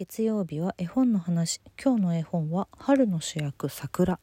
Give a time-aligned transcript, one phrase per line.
[0.00, 1.60] 月曜日は絵本の話。
[1.78, 4.18] 今日の絵本は春の主役桜。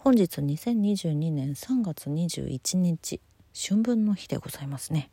[0.00, 3.22] 本日2022年3月21日
[3.58, 5.10] 春分の日でございますね。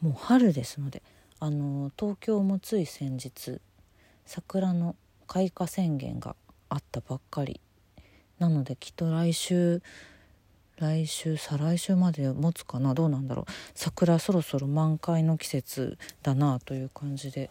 [0.00, 1.02] もう春ですので
[1.40, 3.60] あの東京もつい先日
[4.24, 4.94] 桜の
[5.26, 6.36] 開花宣言が
[6.68, 7.60] あったばっかり。
[8.38, 9.82] なのできっと来週
[10.78, 12.94] 来週再来週まで持つかな？
[12.94, 13.52] どうなんだろう？
[13.74, 17.50] 桜そろそろ満開の季節だなという感じで。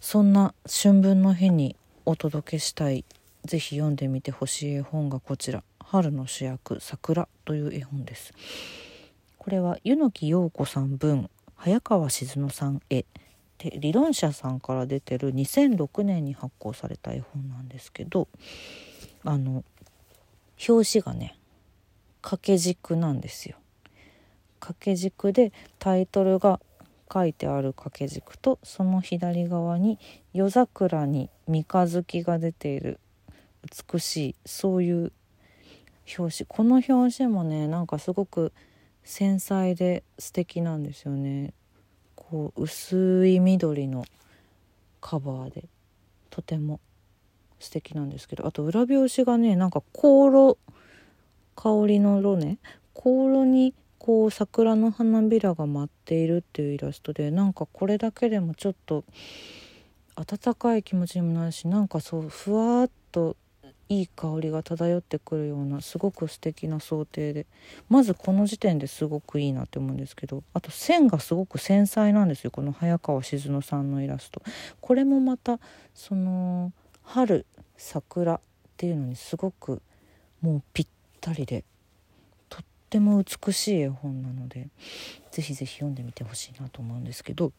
[0.00, 1.74] そんな春分の日に
[2.04, 3.04] お届けしたい。
[3.44, 8.34] 是非読んでみてほしい絵本がこちら「春の主役桜」という絵本です。
[9.38, 13.06] これは湯木陽子さん文早川静乃さん絵。
[13.56, 18.28] で理論者さんから出てる2006年に発行された絵本なんですけど
[19.24, 19.64] あの
[20.68, 21.37] 表紙がね
[22.28, 23.56] 掛け軸なんですよ。
[24.60, 26.60] 掛け軸でタイトルが
[27.10, 29.98] 書いてある掛け軸とその左側に
[30.34, 33.00] 夜桜に三日月が出ている
[33.94, 35.12] 美しいそういう
[36.18, 36.46] 表紙。
[36.48, 38.52] この表紙もねなんかすごく
[39.04, 41.54] 繊細で素敵なんですよね。
[42.14, 44.04] こう薄い緑の
[45.00, 45.64] カバーで。
[46.28, 46.78] とても
[47.58, 48.46] 素敵なんですけど。
[48.46, 50.58] あと裏表紙がねなんか香炉
[51.60, 52.58] 香りの炉ね
[52.94, 59.02] 香炉にこう桜の花びらが舞っているっていうイラストでなんかこれだけでもちょっと
[60.14, 63.36] 温かい気持ちにもなるしなんかそうふわっと
[63.88, 67.46] いい香りが漂ってくるようなすごく素敵な想定で
[67.88, 74.42] まずこの時点ですごくいいなって思うんですけどあと線がすごく繊細なんですよこの早川静乃さんのイラスト。
[74.80, 75.58] これもまた
[75.92, 78.40] その春桜っ
[78.76, 79.82] ていうのにすごく
[80.40, 80.86] もうぴっ
[81.20, 81.64] たりで
[82.48, 84.68] とっても美しい絵本なので
[85.30, 87.52] ぜひぜひ読んでみてほしいなと思うんですけど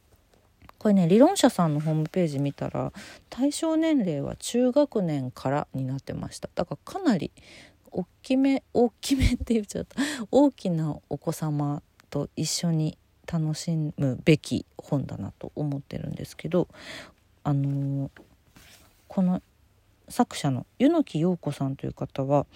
[0.78, 2.94] これね理論者さんのホームページ見たら
[3.30, 6.50] 対象年齢は中学年からになってました。
[6.56, 7.32] だからかなり
[7.92, 9.98] 大きめ大きめって言っちゃった。
[10.32, 12.98] 大きなお子様と一緒に
[13.32, 16.68] 楽しむべき本だなと思ってるんですけど
[17.44, 18.10] あのー、
[19.08, 19.42] この
[20.08, 22.48] 作者の柚木陽子さんという方は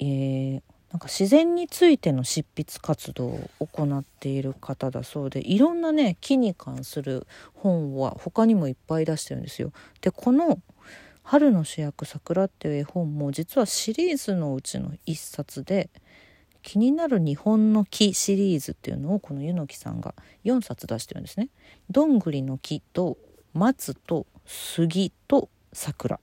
[0.00, 9.72] えー、なんか自然についての執筆活動を行っている方だそうでいろんなね木に関する本は他にもいっぱい出してるんですよ。
[10.00, 10.60] でこの
[11.22, 15.90] 「春の主役桜」っていう絵本も実はシリーズのうちの一冊で
[16.62, 21.50] 「気になる日本の木」シリーズっていうのをこの柚木さんが4冊出してるんですね。
[21.90, 23.18] どんぐりの木と
[23.52, 26.18] 松と杉と桜。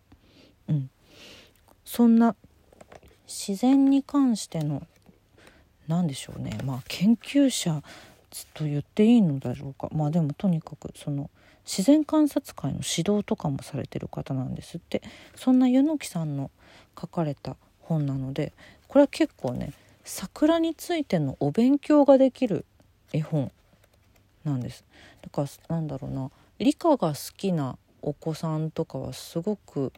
[0.67, 0.89] うん、
[1.83, 2.35] そんな
[3.27, 4.85] 自然に関しての
[5.87, 6.57] 何でしょうね。
[6.63, 7.81] まあ研究者
[8.53, 9.89] と言っていいのだろうか。
[9.93, 11.29] まあでもとにかくその
[11.65, 15.01] 自然観察会の指導とかもされてる方なんですって。
[15.35, 16.51] そんな柚木さんの
[16.99, 18.53] 書かれた本なので
[18.87, 22.65] これは結構ね桜についてのお勉強ができる
[23.13, 23.51] 絵本
[24.43, 24.83] なんです。
[25.21, 26.31] だからなんだろうな。
[26.59, 29.91] 理科が好きなお子さんとかはすごく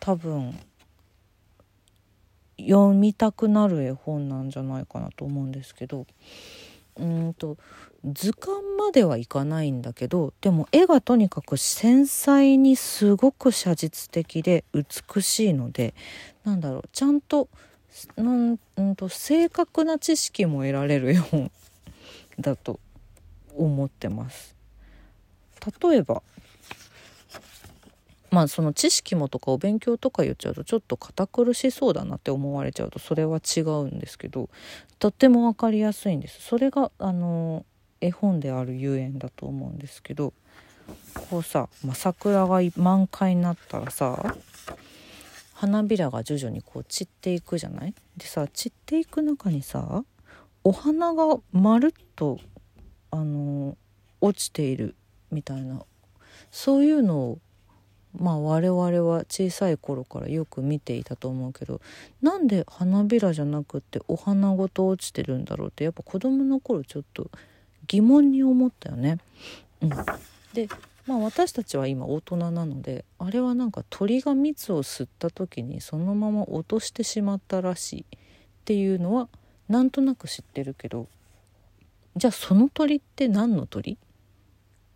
[0.00, 0.58] 多分
[2.58, 6.06] 読みたくなる絵本なんじゃないかなと思うんですけど
[6.96, 7.56] うんと
[8.04, 15.94] 図鑑まではいかないんだけどでも絵がとにかく繊細にすごく写実的で美しいので
[16.44, 17.48] なんだろうちゃんと
[18.16, 21.50] なんんと正確な知識も得られる絵本
[22.38, 22.80] だと
[23.56, 24.56] 思ってます。
[25.80, 26.22] 例えば
[28.34, 34.50] まあその知識もとかお勉強とか言っちゃうとちょっと堅苦しそうだなって思われちゃうとそれは違うんですけど
[34.98, 37.64] とっても分かりやすいんですそれがあの
[38.00, 40.32] 絵本であるゆえんだと思うんですけど
[41.30, 44.34] こうさ、まあ、桜が満開になったらさ
[45.52, 47.94] 花びらが徐々にこう散っていくじゃない？
[48.16, 50.04] でさ散っていく中にさ
[50.64, 52.40] お花がまるっと
[53.12, 53.76] あの
[54.20, 54.96] 落ちている
[55.30, 55.84] みたいな
[56.50, 57.38] そういうのを
[58.18, 61.80] まあ我々は小さい頃からよく見ていたと思うけど
[62.22, 67.30] なんで花びらじゃなくってお花ごと落ちてるんだろうってやっぱ子供の頃ちょっと
[67.86, 69.18] 疑問に思ったよね。
[69.82, 69.90] うん、
[70.54, 70.68] で
[71.06, 78.18] まあ私たちは今大人なのであれはなんか鳥が蜜を吸った時にそのまま落としてしまったらしいっ
[78.64, 79.28] ていうのは
[79.68, 81.08] なんとなく知ってるけど
[82.16, 83.98] じゃあその鳥って何の鳥？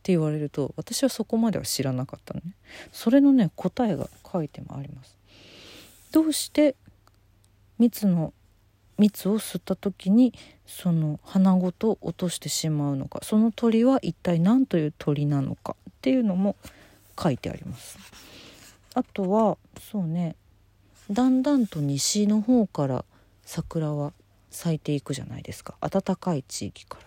[0.08, 2.52] って言われると私はそこまでは知らなかったのね。
[2.92, 5.18] それのね答えが書いてもあります。
[6.12, 6.76] どうして
[7.78, 8.32] 蜜の
[8.96, 10.32] 蜜を吸った時に
[10.66, 13.20] その花ごと落としてしまうのか。
[13.22, 15.76] その鳥は一体何という鳥なのか。
[15.90, 16.56] っていうのも
[17.22, 17.98] 書いてあります。
[18.94, 20.36] あとはそうね。
[21.10, 23.04] だんだんと西の方から
[23.44, 24.14] 桜は
[24.50, 25.74] 咲いていくじゃないですか。
[25.82, 27.02] 暖かい地域から。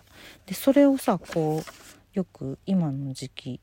[0.46, 3.60] でそれをさこうよく今の時期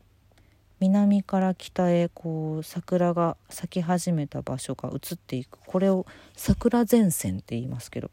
[0.80, 5.60] 南から北へこう桜が咲き始めた場所が移っていく。
[5.66, 6.06] これを
[6.36, 8.10] 桜前線って言いますけど。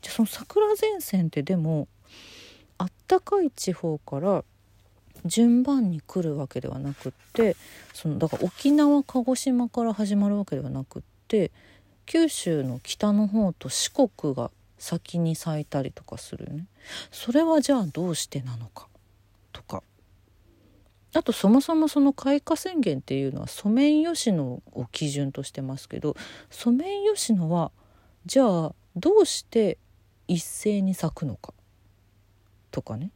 [0.00, 1.88] じゃその桜前線ってでも
[2.78, 4.44] あったかい地方から
[5.24, 7.56] 順番に来るわけではなくって
[7.92, 11.50] そのだから沖縄鹿児島から始まるわけではなくって
[12.06, 16.66] 九州の北の方と四国が先に咲いたりとかするよね。
[17.10, 18.88] それはじゃあどうしてなのか。
[19.56, 19.82] とか。
[21.14, 26.14] あとそもそもその開花宣言っていうのはソメイヨシノを基準としてますけど
[26.50, 27.72] ソメイヨシノは
[28.26, 29.78] じゃあどうして
[30.28, 31.54] 一斉に咲くのか
[32.70, 33.12] とかね。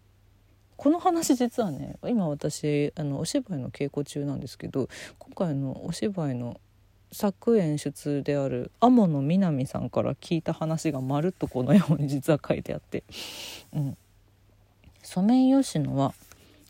[0.77, 4.89] この話実はね今私あのお芝居の稽古中なんですけど
[5.19, 6.59] 今回のお芝居の
[7.13, 13.05] 作演出である天野みなみさんから聞いた話がまるっとこのように実は書いてあって、
[13.75, 13.97] うん、
[15.03, 16.15] ソメイヨシノは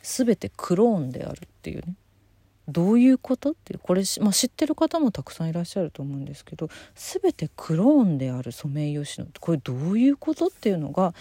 [0.02, 1.94] 全てクローンであるっていうね。
[2.68, 3.80] どういうことっていう。
[3.80, 11.14] これ、まあ、知ってる方もたくさんいらっしゃると思うんですけど全てクローンであるソメイヨシノこれどういうことっていうのが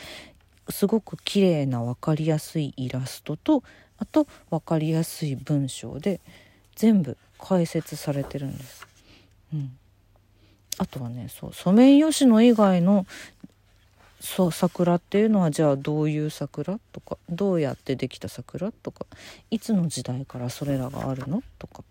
[0.70, 3.64] すごく綺麗な分かりやすいイラストと
[3.98, 6.22] あと分かりやすい文章で
[6.76, 8.88] 全部解説されてるんです。
[9.54, 9.72] うん、
[10.78, 13.06] あとはねそうソメイヨシノ以外の
[14.20, 19.06] そう桜っていうのはじゃあどういう桜とかどうやってできた桜とか
[19.50, 21.84] いつの時代からそれらがあるのとか。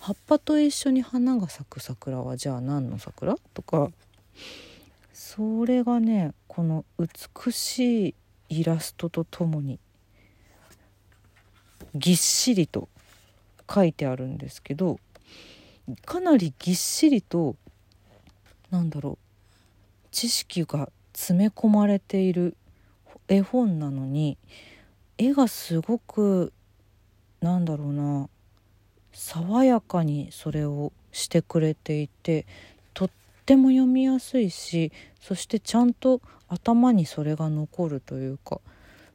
[0.00, 3.90] 葉っぱと一緒に花が咲く桜はじゃあ何の桜とか。
[5.12, 8.14] それがねこの美しい
[8.48, 9.78] イラストとともに
[11.94, 12.88] ぎっしりと
[13.72, 14.98] 書いてあるんですけど
[16.04, 17.56] かなりぎっしりと
[18.70, 22.56] なんだろう知識が詰め込まれている
[23.28, 24.36] 絵本なのに
[25.16, 26.52] 絵がすごく
[27.40, 28.28] なんだろうな
[29.12, 32.46] 爽やかにそれをしてくれていて
[32.92, 33.10] とっ
[33.46, 38.60] ても読みやすいしそしてちゃんと頭にそれが残るというか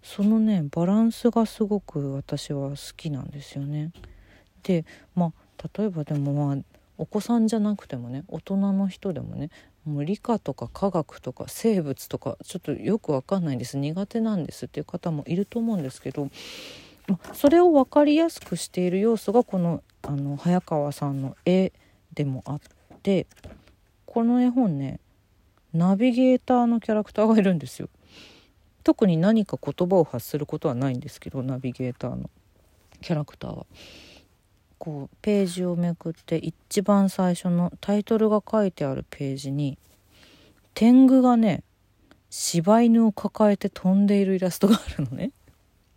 [0.01, 3.91] そのねバランスがすごく私は好きなんですよね。
[4.63, 4.85] で
[5.15, 6.57] まあ例えばでもまあ
[6.97, 9.49] お子さんじゃなくてもね大人の人でもね
[9.85, 16.29] もう理科とか科学とか生物とかちょっとよくわかんないんです苦手なんですっていう方もいると思うんですけど、
[17.33, 21.71] それを分かりやすくしている要素がこのあの早川さんの絵
[22.13, 22.59] でもあっ
[23.03, 23.27] て
[24.05, 24.99] この絵本ね
[25.73, 27.89] ナビゲーターのキャラクターがいるんですよ。
[28.83, 32.29] 特に何か言葉を発することはないんですけどナビゲーターの
[33.01, 33.65] キャラクターは。
[34.79, 39.77] こうページをめくって一番最初のタイトルが書いてあるページに
[40.73, 41.63] 天狗がね
[42.29, 45.31] 柴犬を抱えて飛んでいるイラストがあるのね。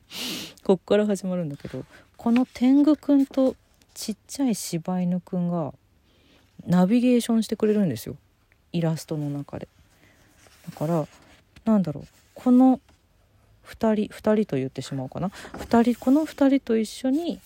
[0.64, 1.84] こっから始まるんだけど
[2.16, 3.56] この天狗くんと
[3.94, 5.72] ちっちゃい柴犬くんが
[6.66, 8.16] ナビゲーションしてくれるんですよ。
[8.72, 9.68] イラストの中で。
[10.70, 11.06] だから
[11.64, 12.06] なんだろう。
[12.34, 12.80] この
[13.66, 15.28] 2人2人と言ってしまうかな。
[15.52, 17.40] 2人この2人と一緒に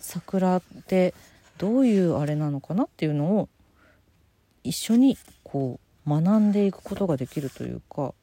[0.00, 1.14] 桜って
[1.58, 3.48] どういうあれなのかなっていうのを
[4.64, 8.14] 一緒にこう学んでいくことができるというか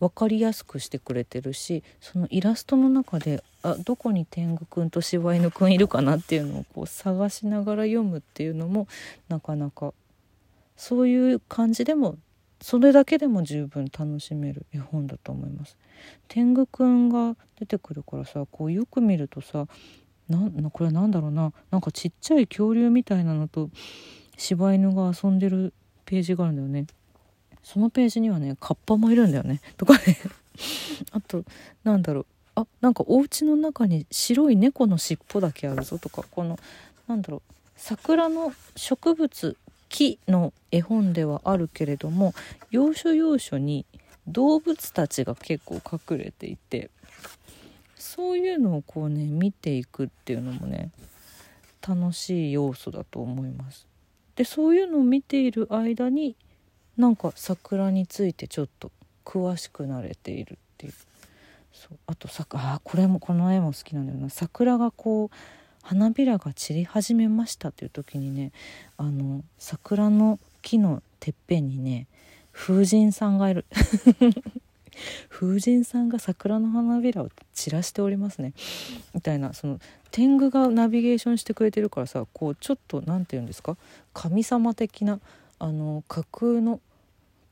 [0.00, 8.86] 分かりやすくしてくれてるしそのイラストの中であどこに天狗くんと柴犬くんいるかなっていうのをこう探しながら読むっていうのも
[9.28, 9.94] なかなか
[10.76, 12.16] そういう感じでも
[12.60, 15.76] それだけでも十分楽しめる絵本だと思います。
[16.28, 19.66] 天狗くんが出てくるからさこうよく見るとさ
[20.28, 21.52] なこれは何だろうな。
[21.70, 23.70] なんかちっちゃい恐竜みたいなのと
[24.36, 25.72] 柴犬が遊んでる
[26.06, 26.86] ページがあるんだよね。
[27.62, 29.60] そのページにはねカッパもいるんだよね。
[29.76, 30.18] とかね。
[31.12, 31.44] あと
[31.82, 32.26] なんだろう。
[32.56, 36.24] あなんかお家の中に白い猫の尻尾だけあるぞとか。
[36.30, 36.58] この
[37.06, 37.54] なんだろう。
[37.76, 39.56] 桜の植物
[39.88, 42.34] 木の絵本ではあるけれども
[42.70, 43.86] 要所要所に
[44.26, 46.90] 動物たちが結構隠れていて
[48.04, 50.90] そういうのをこうね見ていくっていうのもね
[51.86, 53.86] 楽しい要素だと思います。
[54.36, 56.36] でそういうのを見ている間に
[56.98, 58.92] なんか桜についてちょっと
[59.24, 60.92] 詳しくなれているっていう。
[61.72, 64.28] そうあとさあこれもこの絵も好きなんだよな。
[64.28, 65.36] 桜がこう
[65.82, 68.52] 花びらが散り始めましたっていう時にね
[68.96, 72.06] あの桜の木のてっぺんにね
[72.52, 73.64] 風神さんがいる。
[75.28, 78.52] 風神さんが桜の花びらを散らしておりますね。
[79.14, 83.76] みたいなその天狗がナビゲーションしてくれてるからさこうちょっと何て言うんですか？
[84.12, 85.20] 神様的な
[85.58, 86.80] あの架空の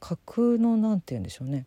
[0.01, 1.67] 架空の何て言うんでしょうね。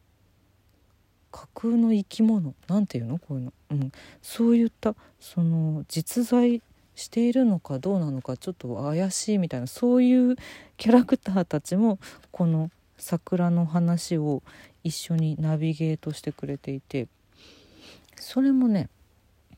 [1.31, 2.53] 架空の生き物。
[2.67, 3.19] なんていうの？
[3.19, 3.91] こういうの、うん、
[4.21, 6.61] そういったその実在
[6.95, 10.37] しているのかどうなのかちょっと怪しいみたいなそういう
[10.77, 11.99] キャラクターたちも
[12.31, 14.41] この桜の話を
[14.83, 17.07] 一緒にナビゲートしてくれていて
[18.17, 18.89] それもね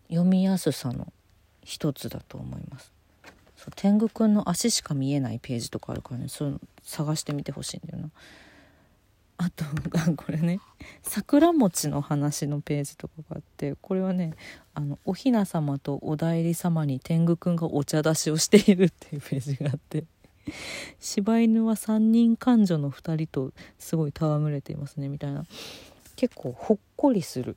[0.09, 1.11] 読みやすさの
[1.63, 2.91] 一つだと思います。
[3.57, 8.09] そう天狗くんの足しか見えないページとかあるからねそういうの探してみてほしいんだよな。
[9.39, 9.65] あと
[10.15, 10.59] これね
[11.03, 14.33] 桜餅の話のページとかがあってこれはね
[14.73, 20.05] あのお雛様とお内裏様に天狗くんがお茶出しをしているっていうページがあって。
[20.99, 25.45] 柴犬は3人患者の2人とすごい戯れていますねみたいな。
[26.15, 27.55] 結構ほっこりする。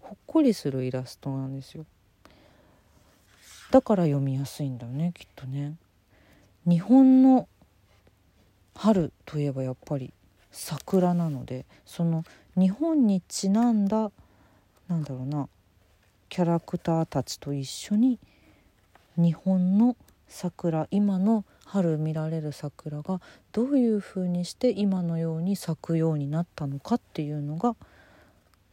[0.00, 1.86] ほっこりするイラストなんですよ。
[3.70, 5.76] だから読みやすいんだよねきっとね。
[6.66, 7.48] 日本の
[8.74, 10.12] 春といえばやっぱり
[10.50, 12.24] 桜なのでその
[12.56, 14.10] 日本にちなんだ
[14.88, 15.48] なんだろうな
[16.28, 18.18] キャラクターたちと一緒に
[19.16, 19.96] 日本の
[20.28, 27.76] 桜今の春見られる桜がどういうふうにして今のように咲くようになったのかっていうのが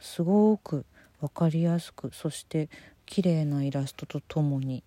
[0.02, 0.86] すごく
[1.22, 2.68] 分かりやすくそして
[3.06, 4.84] 綺麗なイラストとともに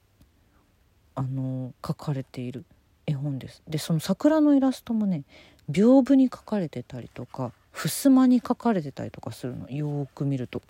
[1.15, 2.67] あの描かれている
[3.07, 3.63] 絵本です。
[3.67, 5.23] でその桜のイラストもね
[5.71, 10.61] 屏風に描かれてたりとか襖に描かれてたりとかするのよく見ると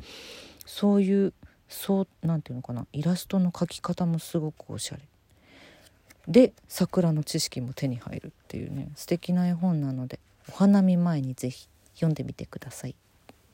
[0.65, 1.33] そういう
[1.69, 2.87] そうなんていうのかな。
[2.93, 5.03] イラストの描き方もすごくおしゃれ。
[6.29, 12.95] で桜の知識も手に入るっていうね素敵な絵本なのでお花見前に是非読んでみてください。